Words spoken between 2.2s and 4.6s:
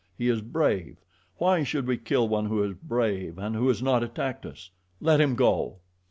one who is brave and who has not attacked